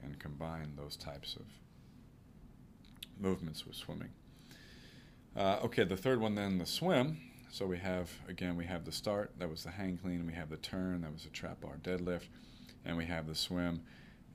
[0.03, 1.47] and combine those types of
[3.19, 4.11] movements with swimming.
[5.37, 7.19] Uh, okay, the third one then, the swim.
[7.51, 10.51] So we have, again, we have the start, that was the hang clean, we have
[10.51, 12.27] the turn, that was a trap bar deadlift
[12.87, 13.83] and we have the swim,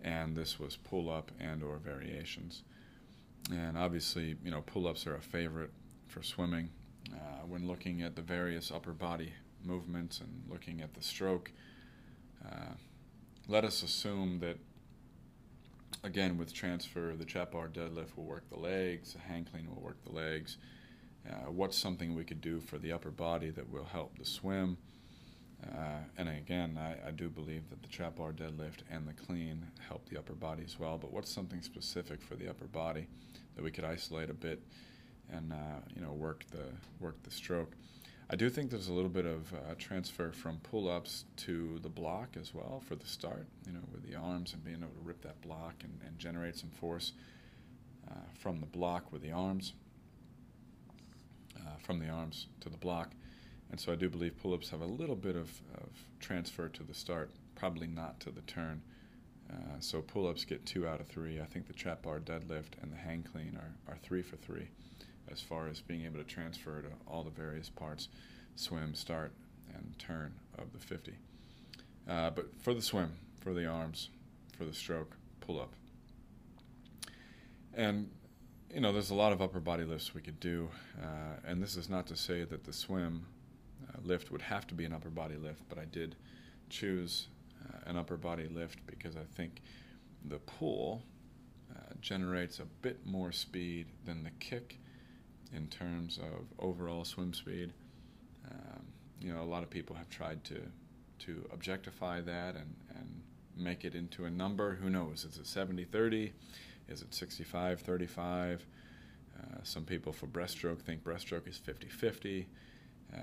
[0.04, 2.64] and this was pull up and or variations.
[3.52, 5.72] And obviously, you know, pull ups are a favorite
[6.08, 6.70] for swimming.
[7.12, 9.34] Uh, when looking at the various upper body
[9.64, 11.52] movements and looking at the stroke,
[12.46, 12.74] uh,
[13.48, 14.58] let us assume that
[16.04, 19.82] again with transfer, the trap bar deadlift will work the legs, the hang clean will
[19.82, 20.58] work the legs.
[21.28, 24.78] Uh, what's something we could do for the upper body that will help the swim?
[25.63, 29.63] Uh, and again, I, I, do believe that the trap bar deadlift and the clean
[29.88, 30.97] help the upper body as well.
[30.97, 33.08] But what's something specific for the upper body
[33.56, 34.60] that we could isolate a bit
[35.32, 36.65] and uh, you know work the
[37.00, 37.74] work the stroke?
[38.30, 42.38] I do think there's a little bit of uh, transfer from pull-ups to the block
[42.39, 43.45] as well for the start.
[43.67, 46.56] You know, with the arms and being able to rip that block and, and generate
[46.56, 47.12] some force
[48.10, 49.74] uh, from the block with the arms,
[51.58, 53.12] uh, from the arms to the block.
[53.72, 56.84] And so I do believe pull ups have a little bit of, of transfer to
[56.84, 58.82] the start, probably not to the turn.
[59.50, 61.40] Uh, so pull ups get two out of three.
[61.40, 64.68] I think the trap bar deadlift and the hang clean are, are three for three
[65.32, 68.10] as far as being able to transfer to all the various parts
[68.56, 69.32] swim, start,
[69.74, 71.14] and turn of the 50.
[72.10, 74.10] Uh, but for the swim, for the arms,
[74.58, 75.72] for the stroke, pull up.
[77.74, 78.10] And,
[78.74, 80.70] you know, there's a lot of upper body lifts we could do.
[81.02, 83.26] Uh, and this is not to say that the swim
[83.89, 86.15] uh, lift would have to be an upper body lift, but I did
[86.70, 87.28] choose
[87.65, 89.62] uh, an upper body lift because I think
[90.26, 91.04] the pull
[91.72, 94.78] uh, generates a bit more speed than the kick
[95.54, 97.74] in terms of overall swim speed.
[98.50, 98.84] Um,
[99.20, 100.62] you know, a lot of people have tried to
[101.20, 103.22] to objectify that and, and
[103.56, 104.74] make it into a number.
[104.82, 105.24] Who knows?
[105.24, 106.34] Is it 70 30?
[106.88, 108.65] Is it 65 35?
[109.38, 112.48] Uh, some people for breaststroke think breaststroke is 50 50.
[113.13, 113.17] Uh,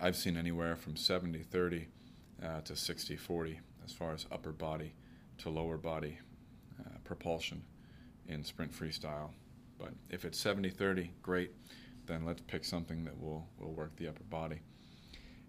[0.00, 1.88] I've seen anywhere from 70 30
[2.44, 4.92] uh, to 60 40 as far as upper body
[5.38, 6.18] to lower body
[6.80, 7.62] uh, propulsion
[8.28, 9.30] in sprint freestyle.
[9.78, 11.52] But if it's 70 30, great.
[12.06, 14.60] Then let's pick something that will, will work the upper body.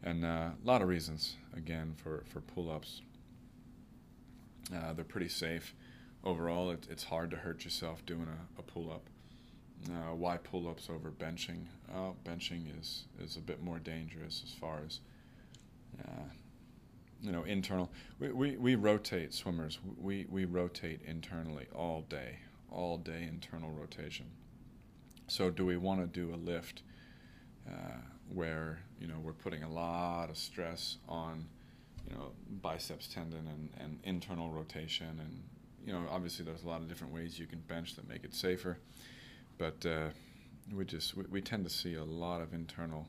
[0.03, 3.01] And uh, a lot of reasons, again, for, for pull ups.
[4.73, 5.73] Uh, they're pretty safe.
[6.23, 9.09] Overall, it, it's hard to hurt yourself doing a, a pull up.
[9.87, 11.63] Uh, why pull ups over benching?
[11.95, 14.99] Oh, benching is, is a bit more dangerous as far as
[16.03, 16.27] uh,
[17.21, 17.89] you know internal.
[18.19, 19.79] We, we, we rotate swimmers.
[19.97, 22.39] We, we rotate internally all day,
[22.69, 24.25] all day internal rotation.
[25.27, 26.81] So do we want to do a lift
[27.67, 27.97] uh,
[28.33, 31.45] where you know we're putting a lot of stress on
[32.09, 35.43] you know biceps tendon and, and internal rotation and
[35.85, 38.33] you know obviously there's a lot of different ways you can bench that make it
[38.33, 38.77] safer
[39.59, 40.07] but uh,
[40.73, 43.07] we just we, we, tend to see a lot of internal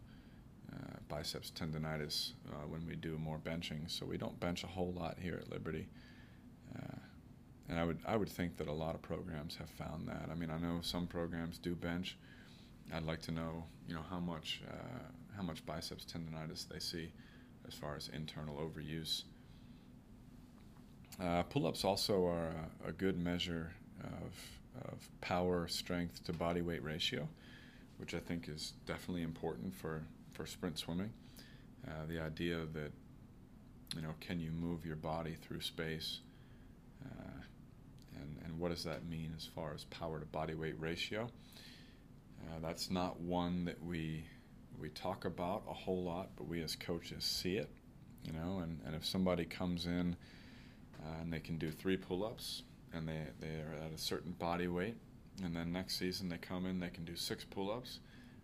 [0.73, 4.93] uh, biceps tendonitis uh, when we do more benching so we don't bench a whole
[4.93, 5.89] lot here at Liberty.
[6.77, 6.99] Uh,
[7.71, 10.29] and I would I would think that a lot of programs have found that.
[10.31, 12.19] I mean I know some programs do bench.
[12.93, 17.13] I'd like to know you know how much uh, how much biceps tendonitis they see
[17.67, 19.23] as far as internal overuse.
[21.21, 22.53] Uh, pull-ups also are
[22.85, 23.71] a, a, good measure
[24.03, 24.33] of,
[24.83, 27.29] of power, strength to body weight ratio,
[27.99, 30.03] which I think is definitely important for,
[30.33, 31.11] for sprint swimming.
[31.87, 32.93] Uh, the idea that,
[33.97, 36.21] you know, can you move your body through space?
[37.05, 37.41] Uh,
[38.17, 41.29] and, and what does that mean as far as power to body weight ratio?
[42.43, 44.25] Uh, that's not one that we
[44.81, 47.69] we talk about a whole lot, but we as coaches see it,
[48.25, 48.61] you know.
[48.61, 50.17] And, and if somebody comes in
[51.03, 54.69] uh, and they can do three pull-ups and they they are at a certain body
[54.69, 54.97] weight,
[55.43, 58.01] and then next season they come in they can do six pull-ups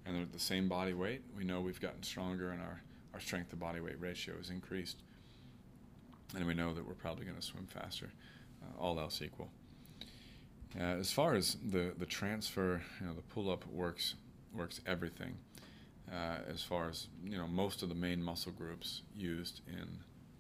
[0.07, 2.81] and they're at the same body weight, we know we've gotten stronger and our
[3.13, 4.99] our strength to body weight ratio is increased,
[6.35, 8.13] and we know that we're probably going to swim faster,
[8.63, 9.49] uh, all else equal.
[10.79, 14.17] Uh, as far as the, the transfer, you know, the pull up works
[14.55, 15.35] works everything
[16.13, 19.89] uh, as far as you know most of the main muscle groups used in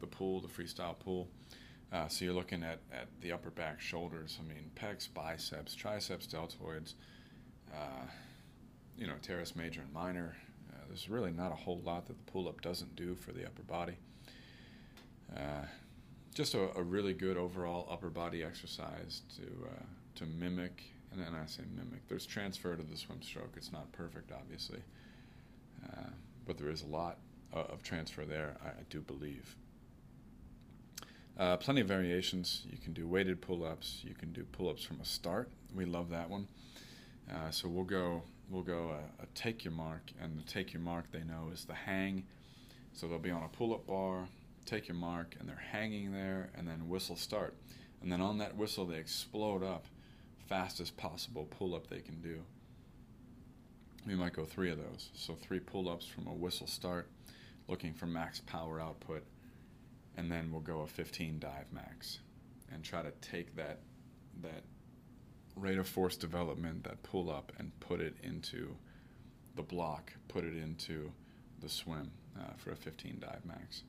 [0.00, 1.28] the pool, the freestyle pool.
[1.96, 4.38] Uh, so you're looking at, at the upper back, shoulders.
[4.38, 6.92] I mean, pecs, biceps, triceps, deltoids.
[7.72, 8.04] Uh,
[8.98, 10.37] you know, teres major and minor.
[10.70, 13.46] Uh, there's really not a whole lot that the pull up doesn't do for the
[13.46, 13.96] upper body.
[15.35, 15.64] Uh,
[16.35, 19.82] just a, a, really good overall upper body exercise to uh,
[20.16, 20.82] to mimic,
[21.12, 22.06] and then I say mimic.
[22.09, 23.54] There's transfer to the swim stroke.
[23.56, 24.80] It's not perfect, obviously.
[25.85, 26.11] Uh,
[26.46, 27.18] but there is a lot
[27.52, 29.56] of transfer there, I, I do believe.
[31.38, 32.66] Uh, plenty of variations.
[32.70, 34.01] You can do weighted pull-ups.
[34.05, 35.51] You can do pull-ups from a start.
[35.75, 36.49] We love that one.
[37.31, 40.81] Uh, so we'll go we'll go a, a, take your mark, and the take your
[40.81, 42.25] mark they know is the hang.
[42.92, 44.29] So they'll be on a pull-up bar,
[44.64, 47.55] take your mark, and they're hanging there, and then whistle start,
[48.01, 49.87] and then on that whistle they explode up,
[50.49, 52.40] fastest possible pull-up they can do
[54.07, 55.11] we might go three of those.
[55.14, 57.09] So three pull-ups from a whistle start,
[57.68, 59.25] looking for max power output,
[60.16, 62.20] and then we'll go a 15 dive max,
[62.72, 63.81] and try to take that
[64.42, 64.62] that
[65.55, 68.76] rate of force development, that pull up, and put it into
[69.55, 71.11] the block, put it into
[71.61, 73.83] the swim uh, for a 15 dive max.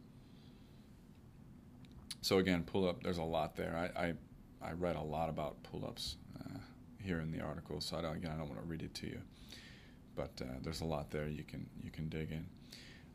[2.22, 3.04] So again, pull up.
[3.04, 3.92] There's a lot there.
[3.96, 4.14] I I,
[4.62, 6.60] I read a lot about pull ups uh,
[7.02, 9.08] here in the article, so I don't, again I don't want to read it to
[9.08, 9.22] you
[10.18, 12.46] but uh, there's a lot there you can you can dig in.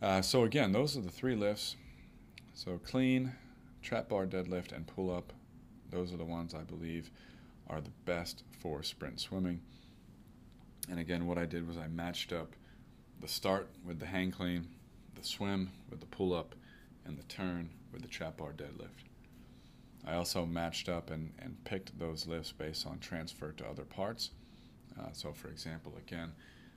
[0.01, 1.77] Uh, so again, those are the three lifts.
[2.55, 3.33] So clean,
[3.83, 5.33] trap bar deadlift, and pull up.
[5.91, 7.11] Those are the ones I believe
[7.69, 9.61] are the best for sprint swimming.
[10.91, 12.55] And again, what I did was I matched up
[13.21, 14.69] the start with the hang clean,
[15.15, 16.55] the swim with the pull up,
[17.05, 19.07] and the turn with the trap bar deadlift.
[20.07, 24.31] I also matched up and, and picked those lifts based on transfer to other parts.
[24.99, 26.33] Uh, so, for example, again,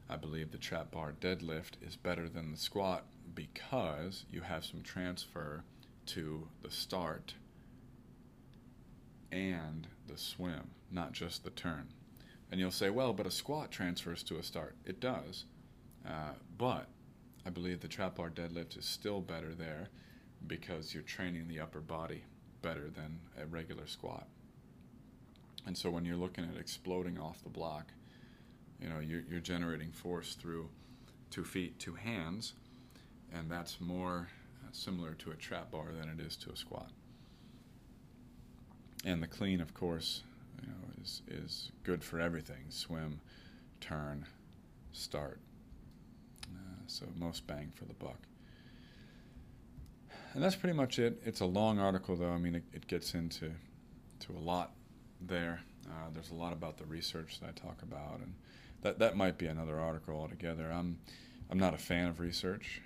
[0.09, 4.81] I believe the trap bar deadlift is better than the squat because you have some
[4.81, 5.63] transfer
[6.07, 7.33] to the start
[9.31, 11.87] and the swim, not just the turn.
[12.51, 14.75] And you'll say, well, but a squat transfers to a start.
[14.85, 15.45] It does.
[16.07, 16.87] Uh, but
[17.45, 19.89] I believe the trap bar deadlift is still better there
[20.47, 22.23] because you're training the upper body
[22.61, 24.27] better than a regular squat.
[25.65, 27.91] And so when you're looking at exploding off the block,
[28.79, 30.69] you know, you're, you're generating force through
[31.31, 32.53] two feet, two hands,
[33.37, 34.27] and that's more
[34.63, 36.89] uh, similar to a trap bar than it is to a squat.
[39.03, 40.23] And the clean, of course,
[40.61, 43.19] you know, is, is good for everything swim,
[43.81, 44.25] turn,
[44.93, 45.39] start.
[46.45, 48.19] Uh, so, most bang for the buck.
[50.33, 51.21] And that's pretty much it.
[51.23, 52.31] It's a long article, though.
[52.31, 53.51] I mean, it, it gets into
[54.21, 54.71] to a lot
[55.21, 55.61] there.
[55.87, 58.33] Uh, there's a lot about the research that I talk about, and
[58.81, 60.71] that that might be another article altogether.
[60.71, 60.97] I'm
[61.49, 62.81] I'm not a fan of research.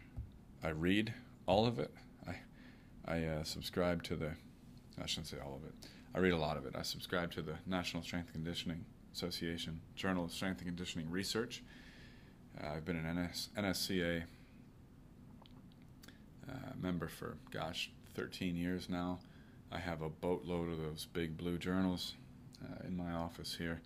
[0.63, 1.13] I read
[1.45, 1.91] all of it.
[2.27, 2.35] I
[3.05, 4.31] I uh, subscribe to the
[5.01, 5.73] I shouldn't say all of it.
[6.13, 6.75] I read a lot of it.
[6.75, 11.63] I subscribe to the National Strength and Conditioning Association Journal of Strength and Conditioning Research.
[12.61, 14.23] Uh, I've been an NS, NSCA
[16.49, 19.19] uh, member for gosh 13 years now.
[19.71, 22.15] I have a boatload of those big blue journals
[22.63, 23.81] uh, in my office here.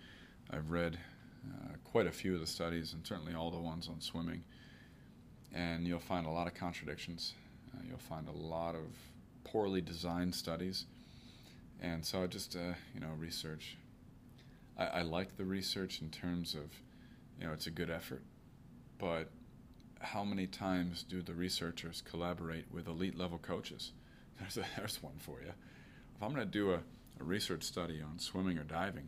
[0.49, 0.97] I've read
[1.45, 4.43] uh, quite a few of the studies, and certainly all the ones on swimming.
[5.53, 7.33] And you'll find a lot of contradictions.
[7.73, 8.83] Uh, you'll find a lot of
[9.43, 10.85] poorly designed studies.
[11.81, 13.77] And so I just, uh, you know, research.
[14.77, 16.71] I, I like the research in terms of,
[17.39, 18.23] you know, it's a good effort.
[18.97, 19.29] But
[19.99, 23.91] how many times do the researchers collaborate with elite level coaches?
[24.39, 25.51] There's, a, there's one for you.
[26.15, 26.79] If I'm going to do a,
[27.19, 29.07] a research study on swimming or diving,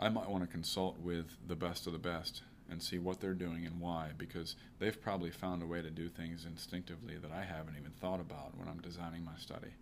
[0.00, 3.34] I might want to consult with the best of the best and see what they're
[3.34, 7.44] doing and why, because they've probably found a way to do things instinctively that I
[7.44, 9.74] haven't even thought about when I'm designing my study.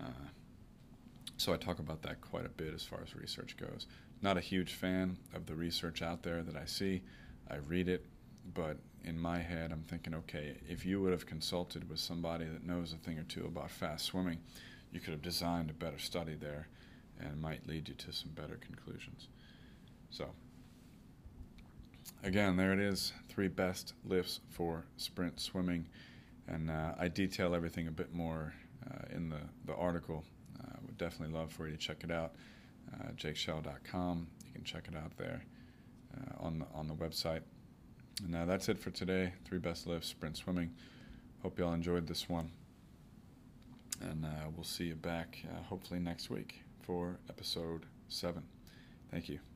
[0.00, 0.28] Uh,
[1.36, 3.86] so I talk about that quite a bit as far as research goes.
[4.22, 7.02] Not a huge fan of the research out there that I see.
[7.50, 8.06] I read it,
[8.54, 12.64] but in my head, I'm thinking, okay, if you would have consulted with somebody that
[12.64, 14.38] knows a thing or two about fast swimming,
[14.92, 16.68] you could have designed a better study there
[17.20, 19.28] and might lead you to some better conclusions.
[20.10, 20.30] So,
[22.24, 25.86] again, there it is three best lifts for sprint swimming.
[26.48, 28.54] And uh, I detail everything a bit more
[28.90, 30.24] uh, in the, the article.
[30.60, 32.32] Uh, would definitely love for you to check it out.
[32.92, 34.26] Uh, jakeshell.com.
[34.46, 35.44] You can check it out there
[36.16, 37.40] uh, on, the, on the website.
[38.24, 39.32] And uh, that's it for today.
[39.44, 40.70] Three best lifts, sprint swimming.
[41.42, 42.50] Hope you all enjoyed this one.
[44.00, 48.42] And uh, we'll see you back uh, hopefully next week for episode seven.
[49.10, 49.53] Thank you.